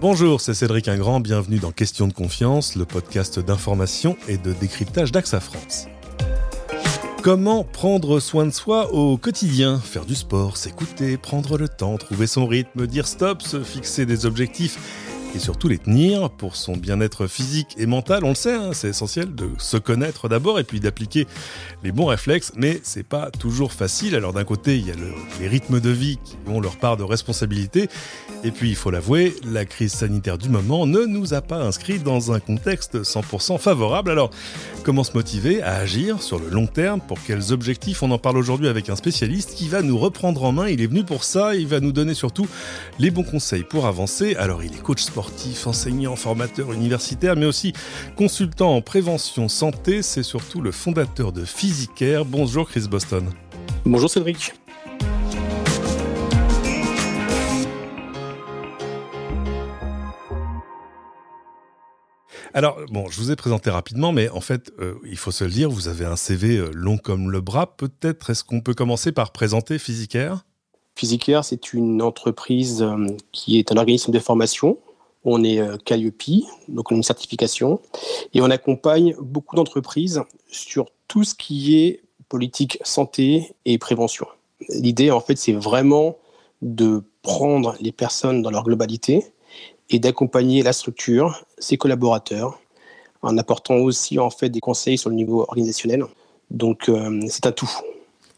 [0.00, 5.10] Bonjour, c'est Cédric Ingrand, bienvenue dans Question de confiance, le podcast d'information et de décryptage
[5.10, 5.86] d'AXA France.
[7.20, 9.80] Comment prendre soin de soi au quotidien?
[9.80, 14.24] Faire du sport, s'écouter, prendre le temps, trouver son rythme, dire stop, se fixer des
[14.24, 14.78] objectifs
[15.34, 18.24] et surtout les tenir pour son bien-être physique et mental.
[18.24, 21.26] On le sait, hein, c'est essentiel de se connaître d'abord et puis d'appliquer
[21.82, 24.14] les bons réflexes, mais c'est pas toujours facile.
[24.14, 24.94] Alors d'un côté, il y a
[25.40, 27.88] les rythmes de vie qui ont leur part de responsabilité,
[28.44, 31.98] et puis il faut l'avouer, la crise sanitaire du moment ne nous a pas inscrits
[31.98, 34.10] dans un contexte 100% favorable.
[34.10, 34.30] Alors
[34.82, 37.00] comment se motiver à agir sur le long terme?
[37.00, 38.02] Pour quels objectifs?
[38.02, 40.68] On en parle aujourd'hui avec un spécialiste qui va nous reprendre en main.
[40.68, 42.46] Il est venu pour ça, il va nous donner surtout
[42.98, 44.34] les bons conseils pour avancer.
[44.36, 47.72] Alors il est coach sport sportif, enseignant, formateur universitaire, mais aussi
[48.14, 50.00] consultant en prévention santé.
[50.02, 52.24] C'est surtout le fondateur de Physicaire.
[52.24, 53.28] Bonjour Chris Boston.
[53.84, 54.52] Bonjour Cédric.
[62.54, 65.50] Alors, bon, je vous ai présenté rapidement, mais en fait, euh, il faut se le
[65.50, 67.76] dire, vous avez un CV euh, long comme le bras.
[67.76, 70.44] Peut-être est-ce qu'on peut commencer par présenter Physicaire
[70.94, 74.78] Physicaire, c'est une entreprise euh, qui est un organisme de formation
[75.24, 76.22] on est euh, Calliope,
[76.68, 77.80] donc on a une certification,
[78.34, 84.26] et on accompagne beaucoup d'entreprises sur tout ce qui est politique santé et prévention.
[84.68, 86.16] L'idée, en fait, c'est vraiment
[86.62, 89.24] de prendre les personnes dans leur globalité
[89.90, 92.60] et d'accompagner la structure, ses collaborateurs,
[93.22, 96.04] en apportant aussi en fait des conseils sur le niveau organisationnel.
[96.50, 97.70] Donc euh, c'est un tout.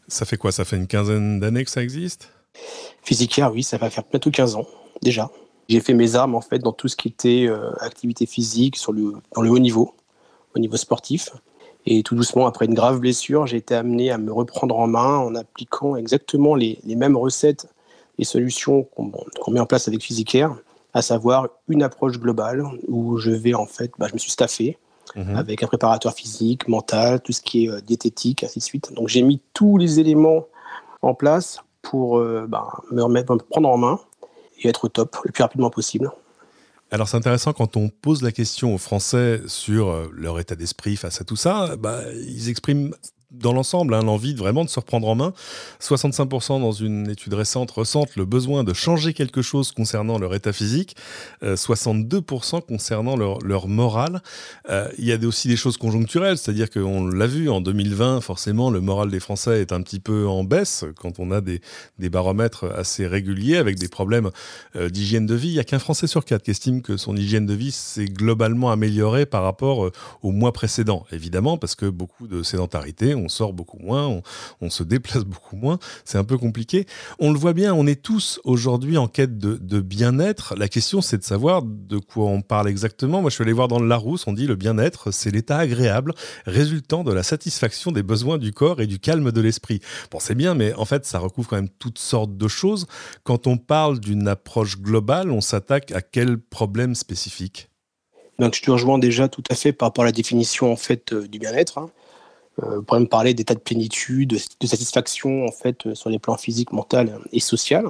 [0.07, 0.51] Ça fait quoi?
[0.51, 2.29] Ça fait une quinzaine d'années que ça existe?
[3.03, 4.67] Physicaire, oui, ça va faire bientôt 15 ans
[5.01, 5.29] déjà.
[5.69, 8.91] J'ai fait mes armes en fait dans tout ce qui était euh, activité physique sur
[8.91, 9.93] le, dans le haut niveau,
[10.55, 11.29] au niveau sportif.
[11.85, 15.17] Et tout doucement, après une grave blessure, j'ai été amené à me reprendre en main
[15.17, 17.67] en appliquant exactement les, les mêmes recettes
[18.19, 20.55] et solutions qu'on met en place avec Physicaire,
[20.93, 24.77] à savoir une approche globale où je vais en fait, bah, je me suis staffé
[25.15, 25.35] mhm.
[25.35, 28.93] avec un préparateur physique, mental, tout ce qui est euh, diététique, ainsi de suite.
[28.93, 30.45] Donc j'ai mis tous les éléments
[31.01, 33.99] en place pour euh, bah, me, remettre, me prendre en main
[34.61, 36.11] et être au top le plus rapidement possible.
[36.91, 40.97] Alors c'est intéressant quand on pose la question aux Français sur euh, leur état d'esprit
[40.97, 42.93] face à tout ça, bah, ils expriment
[43.31, 45.33] dans l'ensemble, hein, l'envie vraiment de se reprendre en main.
[45.81, 50.51] 65% dans une étude récente ressentent le besoin de changer quelque chose concernant leur état
[50.51, 50.95] physique,
[51.41, 54.21] 62% euh, concernant leur, leur morale.
[54.69, 58.69] Euh, il y a aussi des choses conjoncturelles, c'est-à-dire qu'on l'a vu en 2020, forcément,
[58.69, 61.61] le moral des Français est un petit peu en baisse quand on a des,
[61.99, 64.29] des baromètres assez réguliers avec des problèmes
[64.75, 65.49] euh, d'hygiène de vie.
[65.49, 68.05] Il n'y a qu'un Français sur quatre qui estime que son hygiène de vie s'est
[68.05, 69.89] globalement améliorée par rapport
[70.21, 74.21] au mois précédent, évidemment, parce que beaucoup de sédentarité, on sort beaucoup moins,
[74.61, 76.85] on, se déplace beaucoup moins, c'est un peu compliqué.
[77.19, 80.55] On le voit bien, on est tous aujourd'hui en quête de, bien-être.
[80.57, 83.21] La question, c'est de savoir de quoi on parle exactement.
[83.21, 86.13] Moi, je suis allé voir dans le Larousse, on dit le bien-être, c'est l'état agréable
[86.45, 89.81] résultant de la satisfaction des besoins du corps et du calme de l'esprit.
[90.11, 92.87] Bon, c'est bien, mais en fait, ça recouvre quand même toutes sortes de choses.
[93.23, 97.69] Quand on parle d'une approche globale, on s'attaque à quel problème spécifique?
[98.39, 101.13] Donc, je te rejoins déjà tout à fait par rapport à la définition en fait
[101.13, 101.77] euh, du bien-être.
[101.77, 101.91] Hein.
[102.61, 106.19] Euh, on pourrait me parler d'état de plénitude, de satisfaction en fait euh, sur les
[106.19, 107.85] plans physique, mental et social.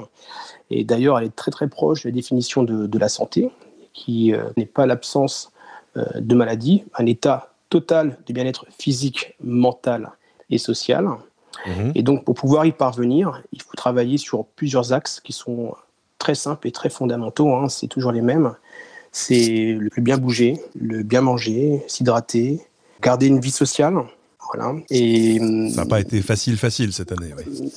[0.70, 3.50] Et d'ailleurs, elle est très très proche de la définition de, la santé,
[3.94, 5.52] qui euh, n'est pas l'absence
[5.96, 10.12] de maladie, un état total de bien-être physique, mental
[10.50, 11.06] et social.
[11.66, 11.92] Mhm.
[11.96, 15.76] Et donc, pour pouvoir y parvenir, il faut travailler sur plusieurs axes qui sont
[16.18, 17.54] très simples et très fondamentaux.
[17.54, 17.68] Hein.
[17.68, 18.56] c'est toujours les mêmes.
[19.12, 22.62] C'est le bien bouger, le bien manger, s'hydrater,
[23.02, 24.06] garder une vie sociale,
[24.90, 25.40] et,
[25.70, 27.32] ça n'a pas été facile, facile cette année.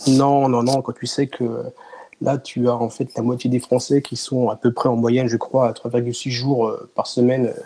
[0.08, 0.82] Non, non, non.
[0.82, 1.44] Quand tu sais que
[2.20, 4.96] là, tu as en fait la moitié des Français qui sont à peu près en
[4.96, 7.60] moyenne, je crois, à 3,6 jours euh, par semaine euh,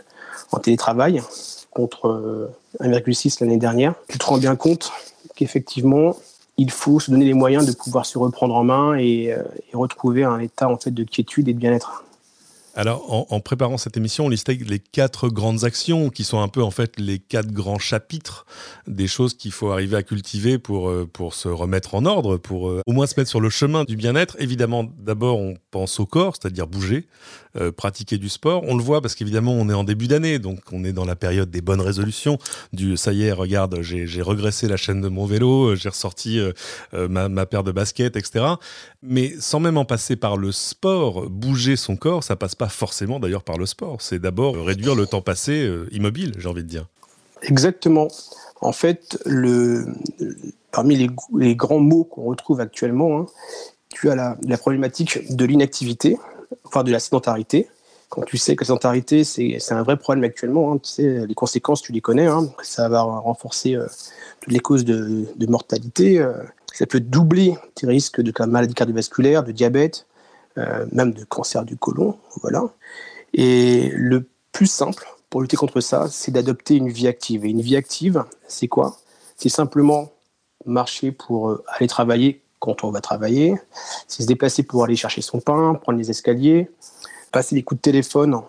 [0.52, 1.22] en télétravail,
[1.70, 3.94] contre 1,6 euh, l'année dernière.
[4.08, 4.92] Tu te rends bien compte
[5.36, 6.16] qu'effectivement,
[6.56, 10.24] il faut se donner les moyens de pouvoir se reprendre en main et, et retrouver
[10.24, 12.04] un état en fait de quiétude et de bien-être.
[12.78, 16.62] Alors, en, préparant cette émission, on listait les quatre grandes actions qui sont un peu
[16.62, 18.46] en fait les quatre grands chapitres
[18.86, 22.80] des choses qu'il faut arriver à cultiver pour, euh, se remettre en ordre, pour euh,
[22.86, 24.36] au moins se mettre sur le chemin du bien-être.
[24.38, 27.08] Évidemment, d'abord, on pense au corps, c'est-à-dire bouger,
[27.60, 28.62] euh, pratiquer du sport.
[28.66, 31.16] On le voit parce qu'évidemment, on est en début d'année, donc on est dans la
[31.16, 32.38] période des bonnes résolutions.
[32.72, 36.40] Du ça y est, regarde, j'ai regressé la chaîne de mon vélo, j'ai ressorti
[36.92, 38.44] ma, ma paire de baskets, etc.
[39.02, 43.20] Mais sans même en passer par le sport, bouger son corps, ça passe pas forcément
[43.20, 44.00] d'ailleurs par le sport.
[44.00, 46.86] C'est d'abord réduire le temps passé euh, immobile, j'ai envie de dire.
[47.42, 48.08] Exactement.
[48.60, 49.22] En fait,
[50.72, 53.26] parmi les, grands mots qu'on retrouve actuellement, hein,
[53.90, 56.18] tu as la, problématique de l'inactivité,
[56.64, 57.68] voire de la sédentarité,
[58.08, 60.78] quand tu sais que la sédentarité, c'est un vrai problème actuellement, hein.
[60.78, 62.50] tu sais, les conséquences, tu les connais, hein.
[62.62, 63.86] ça va renforcer euh,
[64.40, 66.32] toutes les causes de, mortalité, euh.
[66.72, 70.06] ça peut doubler tes risques de maladie cardiovasculaire, de diabète,
[70.56, 72.64] euh, même de cancer du côlon, voilà.
[73.34, 77.44] Et le plus simple pour lutter contre ça, c'est d'adopter une vie active.
[77.44, 78.96] Et une vie active, c'est quoi?
[79.36, 80.10] C'est simplement
[80.64, 83.54] marcher pour aller travailler quand on va travailler,
[84.06, 86.70] c'est se déplacer pour aller chercher son pain, prendre les escaliers,
[87.32, 88.40] passer des coups de téléphone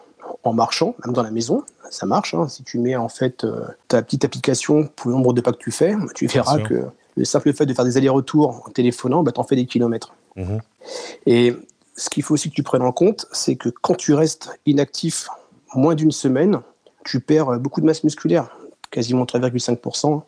[0.44, 2.34] en, marchant, même dans la maison, ça marche.
[2.34, 2.48] Hein.
[2.48, 5.58] Si tu mets en fait euh, ta petite application pour le nombre de pas que
[5.58, 6.86] tu fais, tu verras que
[7.18, 10.14] le simple fait de faire des allers-retours en téléphonant, bah, t'en fais des kilomètres.
[10.36, 10.62] Mhm.
[11.26, 11.56] Et
[11.96, 15.28] ce qu'il faut aussi que tu prennes en compte, c'est que quand tu restes inactif
[15.76, 16.62] moins d'une semaine,
[17.04, 18.58] tu perds beaucoup de masse musculaire,
[18.90, 20.22] quasiment 3,5%.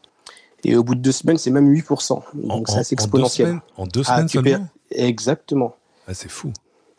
[0.63, 2.21] Et au bout de deux semaines, c'est même 8%.
[2.33, 3.61] Donc c'est assez exponentiel.
[3.77, 5.75] En deux semaines, ah, seulement Exactement.
[6.07, 6.51] Ah, c'est fou.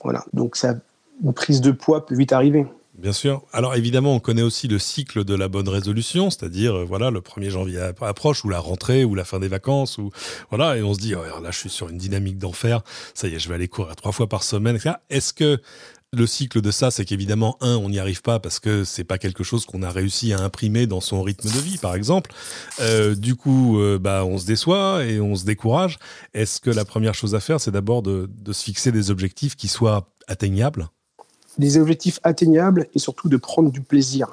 [0.03, 0.25] Voilà.
[0.33, 0.75] Donc ça,
[1.23, 2.67] une prise de poids peut vite arriver.
[2.95, 3.43] Bien sûr.
[3.53, 7.21] Alors évidemment, on connaît aussi le cycle de la bonne résolution, c'est-à-dire euh, voilà le
[7.21, 10.11] 1er janvier approche ou la rentrée ou la fin des vacances ou
[10.51, 12.83] voilà et on se dit oh, là je suis sur une dynamique d'enfer,
[13.15, 14.79] ça y est, je vais aller courir trois fois par semaine.
[15.09, 15.61] Est-ce que
[16.15, 19.17] le cycle de ça, c'est qu'évidemment, un, on n'y arrive pas parce que c'est pas
[19.17, 22.33] quelque chose qu'on a réussi à imprimer dans son rythme de vie, par exemple.
[22.81, 25.99] Euh, du coup, euh, bah, on se déçoit et on se décourage.
[26.35, 29.57] Est-ce que la première chose à faire, c'est d'abord de, de se fixer des objectifs
[29.57, 30.89] qui soient atteignables?
[31.57, 34.29] Des objectifs atteignables et surtout de prendre du plaisir.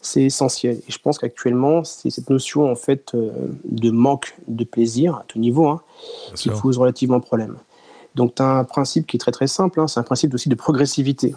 [0.00, 0.80] C'est essentiel.
[0.86, 3.30] Et je pense qu'actuellement, c'est cette notion en fait euh,
[3.64, 5.82] de manque de plaisir à tout niveau hein,
[6.36, 7.56] qui pose relativement problème.
[8.14, 10.48] Donc, tu as un principe qui est très très simple, hein, c'est un principe aussi
[10.48, 11.34] de progressivité.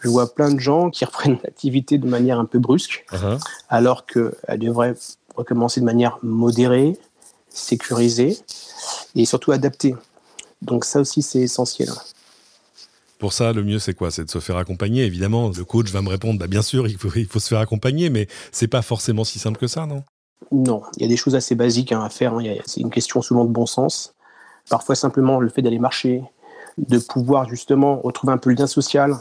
[0.00, 3.38] Je vois plein de gens qui reprennent l'activité de manière un peu brusque, uh-huh.
[3.68, 4.94] alors qu'elle devrait
[5.36, 6.98] recommencer de manière modérée,
[7.48, 8.38] sécurisée
[9.14, 9.94] et surtout adaptée.
[10.62, 11.90] Donc ça aussi, c'est essentiel.
[13.18, 14.10] Pour ça, le mieux, c'est quoi?
[14.10, 15.04] C'est de se faire accompagner.
[15.04, 17.58] Évidemment, le coach va me répondre, bah, bien sûr, il faut, il faut se faire
[17.58, 20.04] accompagner, mais c'est pas forcément si simple que ça, non?
[20.52, 22.34] Non, il y a des choses assez basiques hein, à faire.
[22.34, 22.44] Hein.
[22.64, 24.14] C'est une question souvent de bon sens.
[24.68, 26.22] Parfois simplement le fait d'aller marcher,
[26.76, 29.16] de pouvoir justement retrouver un peu le lien social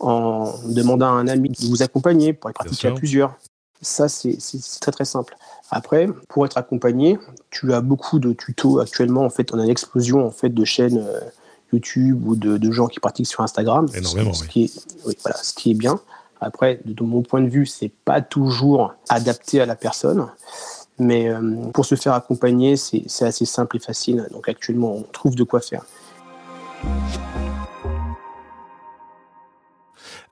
[0.00, 3.34] en demandant à un ami de vous accompagner pour être pratiquer à plusieurs.
[3.80, 4.38] Ça, c'est
[4.80, 5.36] très très simple.
[5.70, 7.18] Après, pour être accompagné,
[7.50, 9.24] tu as beaucoup de tutos actuellement.
[9.24, 11.20] En fait, on a une explosion en fait de chaînes euh,
[11.72, 13.88] YouTube ou de, gens qui pratiquent sur Instagram.
[13.94, 15.98] Énormément, ce, Qui est, voilà, ce qui est bien.
[16.40, 20.28] Après, de mon point de vue, c'est pas toujours adapté à la personne.
[20.98, 21.40] Mais euh,
[21.72, 24.26] pour se faire accompagner, c'est assez simple et facile.
[24.30, 25.84] Donc actuellement, on trouve de quoi faire.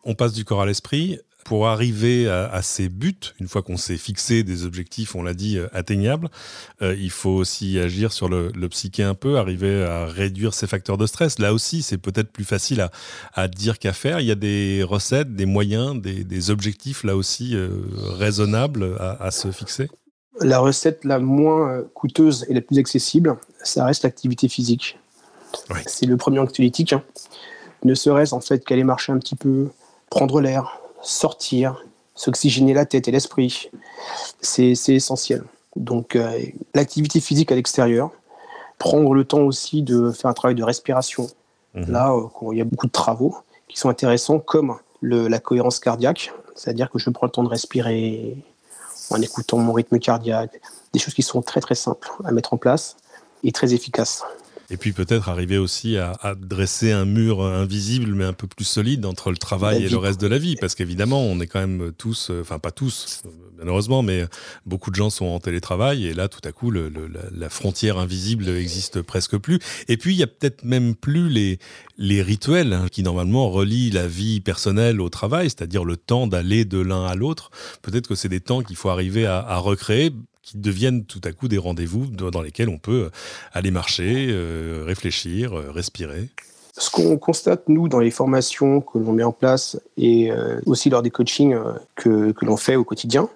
[0.05, 1.19] On passe du corps à l'esprit.
[1.45, 5.57] Pour arriver à, ces buts, une fois qu'on s'est fixé des objectifs, on l'a dit,
[5.57, 6.29] euh, atteignables,
[6.81, 10.99] euh, il faut aussi agir sur le, psyché un peu, arriver à réduire ces facteurs
[10.99, 11.39] de stress.
[11.39, 12.89] Là aussi, c'est peut-être plus facile
[13.35, 14.21] à, dire qu'à faire.
[14.21, 17.57] Il y a des recettes, des moyens, des, objectifs là aussi
[18.19, 19.89] raisonnables à se fixer?
[20.39, 24.99] La recette la moins euh, coûteuse et la plus accessible, ça reste l'activité physique.
[25.87, 26.93] C'est le premier anxiolytique.
[26.93, 27.03] Hein.
[27.83, 29.71] Ne serait-ce en fait qu'aller marcher un petit peu,
[30.09, 31.85] prendre l'air, sortir,
[32.15, 33.71] s'oxygéner la tête et l'esprit,
[34.41, 35.45] c'est essentiel.
[35.77, 36.39] Donc euh,
[36.75, 38.11] l'activité physique à l'extérieur,
[38.79, 41.29] prendre le temps aussi de faire un travail de respiration.
[41.75, 41.91] Mhm.
[41.91, 43.37] Là, euh, il y a beaucoup de travaux
[43.69, 48.37] qui sont intéressants, comme la cohérence cardiaque, c'est-à-dire que je prends le temps de respirer
[49.11, 50.61] en écoutant mon rythme cardiaque,
[50.93, 52.97] des choses qui sont très très simples à mettre en place
[53.45, 54.25] et très efficaces.
[54.71, 59.05] Et puis peut-être arriver aussi à, dresser un mur invisible mais un peu plus solide
[59.05, 60.57] entre le travail et le reste de la vie.
[60.57, 63.23] Parce qu'évidemment, on est quand même tous, euh, enfin pas tous,
[63.59, 64.27] malheureusement, mais
[64.67, 66.93] beaucoup de gens sont en télétravail et là, tout à coup, le,
[67.33, 69.59] la, frontière invisible n'existe presque plus.
[69.89, 71.59] Et puis, il y a peut-être même plus les,
[71.99, 76.65] les rituels hein, qui normalement relient la vie personnelle au travail, c'est-à-dire le temps d'aller
[76.65, 77.51] de l'un à l'autre.
[77.83, 80.13] Peut-être que c'est des temps qu'il faut arriver à, à recréer
[80.51, 83.11] qui deviennent tout à coup des rendez-vous dans lesquels on peut euh,
[83.53, 86.29] aller marcher, euh, réfléchir, euh, respirer
[86.79, 90.31] ce qu'on constate, nous, dans les formations que l'on met en place et
[90.65, 91.55] aussi lors des coachings
[91.95, 93.29] que, que l'on fait au quotidien,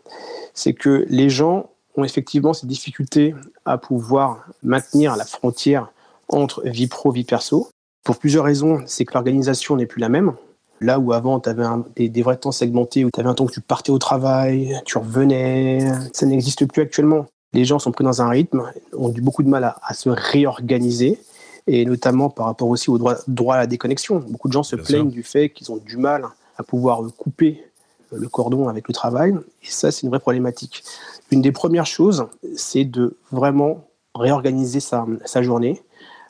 [0.54, 3.34] c'est que les gens ont effectivement ces difficultés
[3.66, 5.90] à pouvoir maintenir la frontière
[6.28, 7.68] entre vie pro, vie perso.
[8.02, 10.32] Pour plusieurs raisons, c'est que l'organisation n'est plus la même.
[10.80, 11.64] Là où avant, tu avais
[11.96, 14.98] des, vrais temps segmentés, où tu avais un temps où tu partais au travail, tu
[14.98, 17.26] revenais, ça n'existe plus actuellement.
[17.52, 21.20] Les gens sont pris dans un rythme, ont eu beaucoup de mal à, se réorganiser,
[21.66, 24.18] et notamment par rapport aussi au droit, droit à la déconnexion.
[24.28, 26.26] Beaucoup de gens se plaignent du fait qu'ils ont du mal
[26.58, 27.64] à pouvoir couper
[28.12, 30.84] le cordon avec le travail, et ça, c'est une vraie problématique.
[31.30, 32.26] Une des premières choses,
[32.56, 35.82] c'est de vraiment réorganiser sa, sa, journée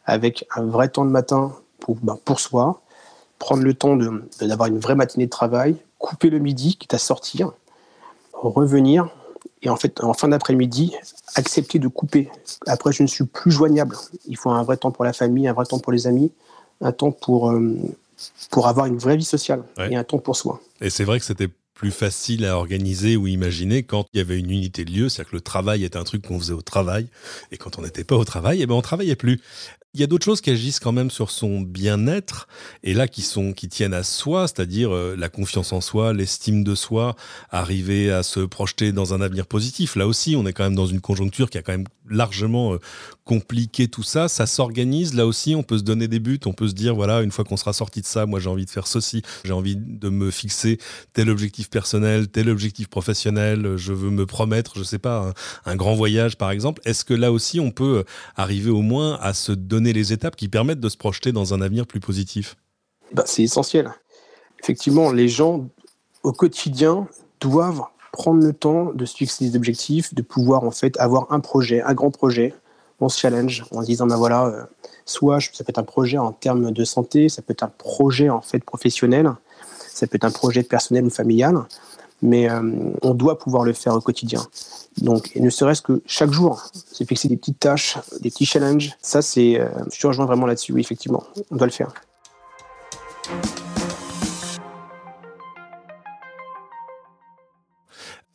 [0.06, 2.80] avec un vrai temps de matin pour, ben, pour soi,
[3.44, 3.98] prendre le temps
[4.40, 7.52] d'avoir une vraie matinée de travail, couper le midi, quitte à sortir,
[8.32, 9.10] revenir,
[9.60, 10.94] et en fait, en fin d'après-midi,
[11.34, 12.30] accepter de couper.
[12.66, 13.96] Après, je ne suis plus joignable.
[14.26, 16.32] Il faut un vrai temps pour la famille, un vrai temps pour les amis,
[16.80, 17.76] un temps pour, euh,
[18.50, 20.62] pour avoir une vraie vie sociale et un temps pour soi.
[20.80, 24.38] Et c'est vrai que c'était plus facile à organiser ou imaginer quand il y avait
[24.38, 27.08] une unité de lieu, c'est-à-dire que le travail était un truc qu'on faisait au travail,
[27.52, 29.42] et quand on n'était pas au travail, eh ben on travaillait plus.
[29.94, 32.48] Il y a d'autres choses qui agissent quand même sur son bien-être
[32.82, 36.64] et là qui sont qui tiennent à soi, c'est-à-dire euh, la confiance en soi, l'estime
[36.64, 37.14] de soi,
[37.50, 39.94] arriver à se projeter dans un avenir positif.
[39.94, 42.78] Là aussi, on est quand même dans une conjoncture qui a quand même largement euh,
[43.24, 44.26] compliqué tout ça.
[44.26, 45.14] Ça s'organise.
[45.14, 46.40] Là aussi, on peut se donner des buts.
[46.44, 48.66] On peut se dire voilà, une fois qu'on sera sorti de ça, moi j'ai envie
[48.66, 49.22] de faire ceci.
[49.44, 50.78] J'ai envie de me fixer
[51.12, 53.76] tel objectif personnel, tel objectif professionnel.
[53.76, 55.32] Je veux me promettre, je sais pas,
[55.66, 56.82] un, un grand voyage par exemple.
[56.84, 60.36] Est-ce que là aussi, on peut euh, arriver au moins à se donner les étapes
[60.36, 62.56] qui permettent de se projeter dans un avenir plus positif
[63.12, 63.92] bah, C'est essentiel.
[64.62, 65.68] Effectivement, les gens
[66.22, 67.06] au quotidien
[67.40, 71.40] doivent prendre le temps de se fixer des objectifs, de pouvoir en fait avoir un
[71.40, 72.54] projet, un grand projet.
[73.00, 74.64] On se challenge en se disant, ben voilà, euh,
[75.04, 78.30] soit ça peut être un projet en termes de santé, ça peut être un projet
[78.30, 79.32] en fait professionnel,
[79.76, 81.64] ça peut être un projet personnel ou familial
[82.22, 82.62] mais euh,
[83.02, 84.42] on doit pouvoir le faire au quotidien.
[84.98, 88.92] Donc, ne serait-ce que chaque jour, c'est fixer des petites tâches, des petits challenges.
[89.02, 90.72] Ça, c'est, euh, je te rejoins vraiment là-dessus.
[90.72, 91.92] Oui, effectivement, on doit le faire.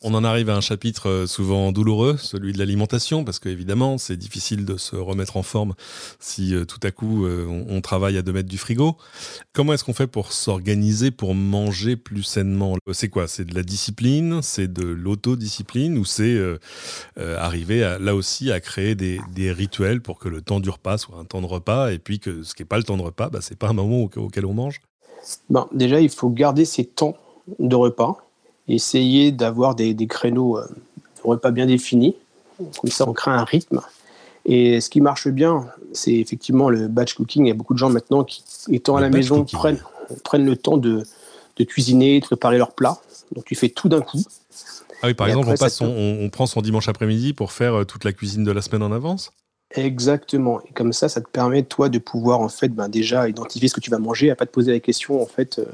[0.02, 4.16] On en arrive à un chapitre euh, souvent douloureux, celui de l'alimentation, parce qu'évidemment, c'est
[4.16, 5.74] difficile de se remettre en forme
[6.18, 8.96] si euh, tout à coup euh, on, travaille à deux mètres du frigo.
[9.52, 12.76] Comment est-ce qu'on fait pour s'organiser, pour manger plus sainement?
[12.92, 13.28] C'est quoi?
[13.28, 14.40] C'est de la discipline?
[14.42, 15.98] C'est de l'autodiscipline?
[15.98, 16.38] Ou c'est
[17.16, 19.20] arriver là aussi à créer des,
[19.52, 22.42] rituels pour que le temps du repas soit un temps de repas et puis que
[22.42, 24.54] ce qui n'est pas le temps de repas, bah, c'est pas un moment auquel on
[24.54, 24.80] mange?
[25.48, 27.16] Ben, Déjà, il faut garder ces temps
[27.58, 28.29] de repas
[28.74, 30.66] essayer d'avoir des, créneaux euh,
[31.24, 32.16] repas bien définis.
[32.58, 33.80] Comme ça, on crée un rythme.
[34.44, 37.44] Et ce qui marche bien, c'est effectivement le batch cooking.
[37.46, 39.82] Il y a beaucoup de gens maintenant qui, étant à la maison, prennent,
[40.24, 41.04] prennent le temps de,
[41.56, 42.98] de, cuisiner, de préparer leurs plats.
[43.34, 44.22] Donc tu fais tout d'un coup.
[45.02, 48.04] Ah oui, par exemple, on, passe on, prend son dimanche après-midi pour faire euh, toute
[48.04, 49.32] la cuisine de la semaine en avance
[49.74, 50.60] Exactement.
[50.62, 53.74] Et comme ça, ça te permet, toi, de pouvoir, en fait, ben, déjà identifier ce
[53.74, 55.64] que tu vas manger, à pas te poser la question, en fait, euh,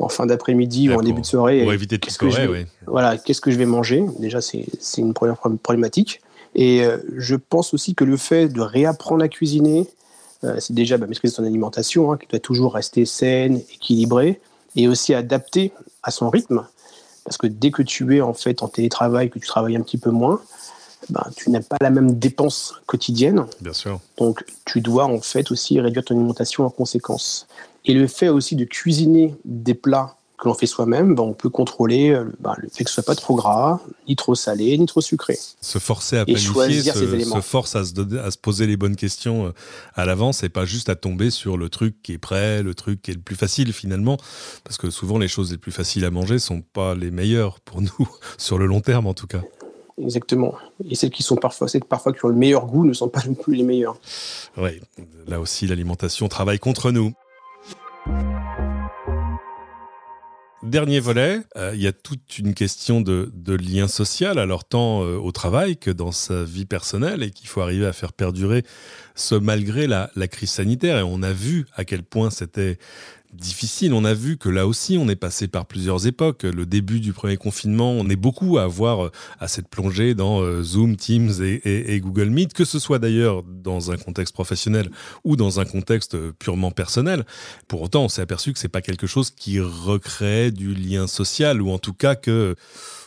[0.00, 1.62] en fin d'après-midi ou en début de soirée.
[1.62, 2.66] Pour éviter de scorer, oui.
[2.86, 4.04] Voilà, qu'est-ce que je vais manger?
[4.18, 4.66] Déjà, c'est
[4.98, 6.20] une première problématique.
[6.54, 9.86] Et euh, je pense aussi que le fait de réapprendre à cuisiner,
[10.42, 14.40] euh, c'est déjà bah, maîtriser son alimentation, hein, qui doit toujours rester saine, équilibrée,
[14.74, 16.66] et aussi adaptée à son rythme.
[17.24, 19.98] Parce que dès que tu es en fait en télétravail, que tu travailles un petit
[19.98, 20.40] peu moins,
[21.08, 23.46] bah, tu n'as pas la même dépense quotidienne.
[23.60, 24.00] Bien sûr.
[24.18, 27.46] Donc, tu dois en fait aussi réduire ton alimentation en conséquence.
[27.84, 31.50] Et le fait aussi de cuisiner des plats que l'on fait soi-même, ben, on peut
[31.50, 34.86] contrôler euh, ben, le fait que ce soit pas trop gras, ni trop salé, ni
[34.86, 35.38] trop sucré.
[35.60, 39.46] Se forcer à planifier, se, se, force à se, à se, poser les bonnes questions
[39.46, 39.52] euh,
[39.94, 43.02] à l'avance et pas juste à tomber sur le truc qui est prêt, le truc
[43.02, 44.16] qui est le plus facile finalement.
[44.64, 47.82] Parce que souvent les choses les plus faciles à manger sont pas les meilleures pour
[47.82, 48.08] nous,
[48.38, 49.42] sur le long terme en tout cas.
[50.02, 50.54] Exactement.
[50.88, 53.22] Et celles qui sont parfois, celles parfois qui ont le meilleur goût ne sont pas
[53.26, 53.98] non plus les meilleures.
[54.56, 54.80] Oui,
[55.26, 57.12] là aussi l'alimentation travaille contre nous.
[60.62, 65.16] Dernier volet, euh, il y a toute une question de, lien social, alors tant euh,
[65.16, 68.64] au travail que dans sa vie personnelle, et qu'il faut arriver à faire perdurer
[69.14, 70.98] ce malgré la, la, crise sanitaire.
[70.98, 72.78] Et on a vu à quel point c'était
[73.32, 73.94] difficile.
[73.94, 76.42] On a vu que là aussi, on est passé par plusieurs époques.
[76.42, 80.40] Le début du premier confinement, on est beaucoup à avoir euh, à cette plongée dans
[80.40, 84.90] euh, Zoom, Teams et, Google Meet, que ce soit d'ailleurs dans un contexte professionnel
[85.24, 87.24] ou dans un contexte euh, purement personnel.
[87.68, 91.62] Pour autant, on s'est aperçu que c'est pas quelque chose qui recrée du lien social
[91.62, 92.56] ou en tout cas que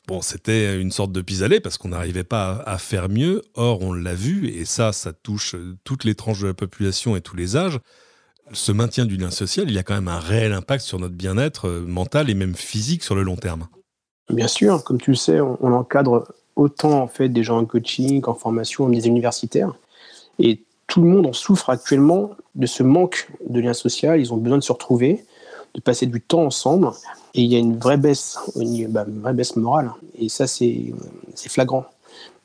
[0.05, 3.41] Bon, c'était une sorte de pis-aller parce qu'on n'arrivait pas à, faire mieux.
[3.53, 7.21] Or, on l'a vu, et ça, ça touche toutes les tranches de la population et
[7.21, 7.79] tous les âges
[8.51, 11.15] ce maintien du lien social, il y a quand même un réel impact sur notre
[11.15, 13.67] bien-être euh, mental et même physique sur le long terme.
[14.29, 18.21] Bien sûr, comme tu le sais, on, encadre autant en fait des gens en coaching,
[18.25, 19.73] en formation, des universitaires,
[20.39, 24.19] et tout le monde en souffre actuellement de ce manque de lien social.
[24.19, 25.25] Ils ont besoin de se retrouver,
[25.73, 26.89] de passer du temps ensemble,
[27.33, 28.37] et il y a une vraie baisse,
[28.89, 30.93] bah, une vraie baisse morale, et ça c'est
[31.35, 31.85] flagrant.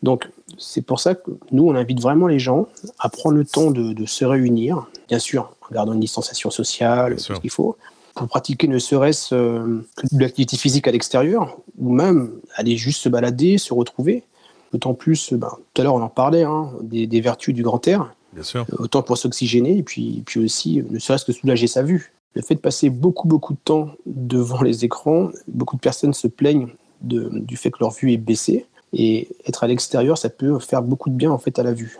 [0.02, 0.28] Donc
[0.58, 4.06] c'est pour ça que nous, on invite vraiment les gens à prendre le temps de,
[4.06, 7.76] se réunir, bien sûr en gardant une distanciation sociale, tout ce qu'il faut,
[8.14, 13.02] pour pratiquer ne serait-ce euh, que de l'activité physique à l'extérieur, ou même aller juste
[13.02, 14.24] se balader, se retrouver.
[14.72, 18.14] D'autant plus, ben, tout à l'heure on en parlait, hein, des, vertus du grand air.
[18.32, 18.66] Bien sûr.
[18.72, 22.12] Euh, autant pour s'oxygéner, et puis, puis aussi, ne serait-ce que soulager sa vue.
[22.34, 26.28] Le fait de passer beaucoup, beaucoup de temps devant les écrans, beaucoup de personnes se
[26.28, 26.68] plaignent
[27.00, 28.66] du fait que leur vue est baissée.
[28.92, 31.98] Et être à l'extérieur, ça peut faire beaucoup de bien en fait à la vue.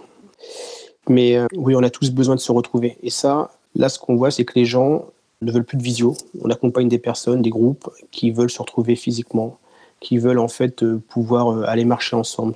[1.09, 2.99] Mais euh, oui, on a tous besoin de se retrouver.
[3.03, 5.07] Et ça, là, ce qu'on voit, c'est que les gens
[5.43, 6.17] ne veulent plus de visio.
[6.43, 9.59] On accompagne des personnes, des groupes qui veulent se retrouver physiquement,
[10.01, 12.55] qui veulent en fait euh, pouvoir euh, aller marcher ensemble.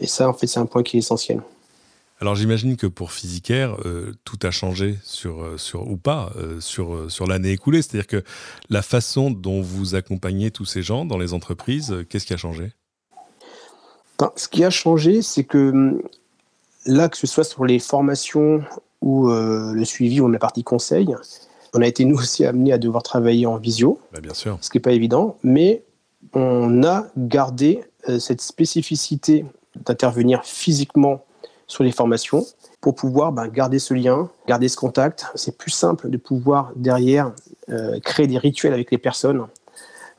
[0.00, 1.42] Et ça, en fait, c'est un point qui est essentiel.
[2.20, 3.78] Alors j'imagine que pour Physicaire,
[4.24, 7.80] tout a changé sur, sur ou pas sur, sur l'année écoulée.
[7.80, 8.22] C'est-à-dire que
[8.68, 12.74] la façon dont vous accompagnez tous ces gens dans les entreprises, qu'est-ce qui a changé?
[14.18, 16.02] Ben, Ce qui a changé, c'est que hum,
[16.84, 18.62] là, que ce soit sur les formations
[19.00, 21.14] ou le suivi ou la partie conseil,
[21.74, 24.58] on a été nous aussi amenés à devoir travailler en visio, bah, bien sûr.
[24.60, 25.84] ce qui n'est pas évident, mais
[26.34, 29.44] on a gardé euh, cette spécificité
[29.76, 31.24] d'intervenir physiquement
[31.66, 32.44] sur les formations
[32.80, 35.26] pour pouvoir ben, garder ce lien, garder ce contact.
[35.34, 37.32] C'est plus simple de pouvoir derrière
[37.68, 39.46] euh, créer des rituels avec les personnes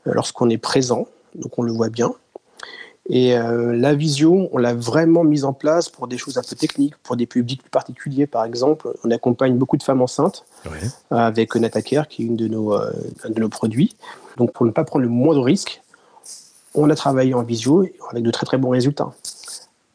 [0.06, 2.14] euh, lorsqu'on est présent, donc on le voit bien.
[3.14, 6.56] Et euh, la visio, on l'a vraiment mise en place pour des choses un peu
[6.56, 8.88] techniques, pour des publics plus particuliers, par exemple.
[9.04, 10.46] On accompagne beaucoup de femmes enceintes
[11.10, 12.90] avec Natacare, qui est une de nos, euh,
[13.24, 13.94] un de nos produits.
[14.38, 15.82] Donc, pour ne pas prendre le moindre risque,
[16.74, 19.12] on a travaillé en visio avec de très très bons résultats.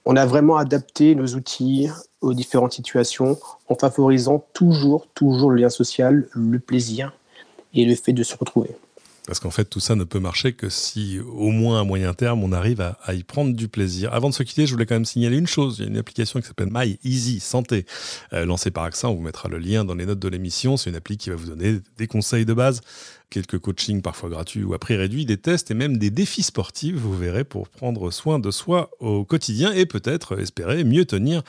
[0.06, 1.90] On a vraiment adapté nos outils
[2.22, 7.14] aux différentes situations en favorisant toujours, toujours le lien social, le plaisir
[7.74, 8.78] et le fait de se retrouver.
[9.28, 12.46] Parce qu'en fait, tout ça ne peut marcher que si, au moins à moyen terme,
[12.46, 14.14] on arrive à, y prendre du plaisir.
[14.14, 15.80] Avant de se quitter, je voulais quand même signaler une chose.
[15.80, 17.86] Il y a une application qui s'appelle My Easy Santé,
[18.32, 19.10] euh, lancée par AXA.
[19.10, 20.78] On vous mettra le lien dans les notes de l'émission.
[20.78, 22.80] C'est une appli qui va vous donner des conseils de base,
[23.30, 26.96] quelques coachings parfois gratuits ou à prix réduit, des tests et même des défis sportifs,
[26.96, 31.44] vous verrez, pour prendre soin de soi au quotidien et peut-être espérer mieux tenir